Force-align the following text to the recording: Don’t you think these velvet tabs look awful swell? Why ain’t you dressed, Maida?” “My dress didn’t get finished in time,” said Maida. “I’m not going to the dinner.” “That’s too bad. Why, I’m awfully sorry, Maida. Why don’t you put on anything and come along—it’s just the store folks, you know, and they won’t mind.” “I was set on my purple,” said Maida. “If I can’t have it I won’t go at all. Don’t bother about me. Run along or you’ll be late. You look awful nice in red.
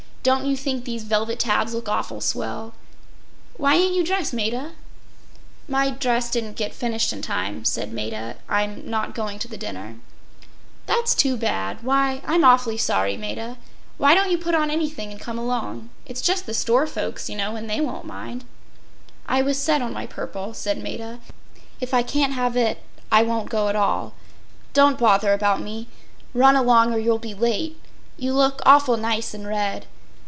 Don’t 0.23 0.45
you 0.45 0.55
think 0.55 0.85
these 0.85 1.03
velvet 1.03 1.39
tabs 1.39 1.73
look 1.73 1.89
awful 1.89 2.21
swell? 2.21 2.75
Why 3.57 3.73
ain’t 3.73 3.95
you 3.95 4.03
dressed, 4.03 4.33
Maida?” 4.35 4.73
“My 5.67 5.89
dress 5.89 6.29
didn’t 6.29 6.55
get 6.55 6.75
finished 6.75 7.11
in 7.11 7.23
time,” 7.23 7.65
said 7.65 7.91
Maida. 7.91 8.35
“I’m 8.47 8.87
not 8.87 9.15
going 9.15 9.39
to 9.39 9.47
the 9.47 9.57
dinner.” 9.57 9.95
“That’s 10.85 11.15
too 11.15 11.37
bad. 11.37 11.81
Why, 11.81 12.21
I’m 12.23 12.43
awfully 12.45 12.77
sorry, 12.77 13.17
Maida. 13.17 13.57
Why 13.97 14.13
don’t 14.13 14.29
you 14.29 14.37
put 14.37 14.53
on 14.53 14.69
anything 14.69 15.11
and 15.11 15.19
come 15.19 15.39
along—it’s 15.39 16.21
just 16.21 16.45
the 16.45 16.53
store 16.53 16.85
folks, 16.85 17.27
you 17.27 17.35
know, 17.35 17.55
and 17.55 17.67
they 17.67 17.81
won’t 17.81 18.05
mind.” 18.05 18.45
“I 19.27 19.41
was 19.41 19.57
set 19.57 19.81
on 19.81 19.91
my 19.91 20.05
purple,” 20.05 20.53
said 20.53 20.77
Maida. 20.77 21.19
“If 21.79 21.95
I 21.95 22.03
can’t 22.03 22.33
have 22.35 22.55
it 22.55 22.83
I 23.11 23.23
won’t 23.23 23.49
go 23.49 23.69
at 23.69 23.75
all. 23.75 24.13
Don’t 24.73 24.99
bother 24.99 25.33
about 25.33 25.61
me. 25.63 25.87
Run 26.35 26.55
along 26.55 26.93
or 26.93 26.99
you’ll 26.99 27.17
be 27.17 27.33
late. 27.33 27.81
You 28.19 28.35
look 28.35 28.61
awful 28.67 28.97
nice 28.97 29.33
in 29.33 29.47
red. 29.47 29.87